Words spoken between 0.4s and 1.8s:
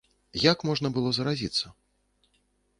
Як можна было заразіцца?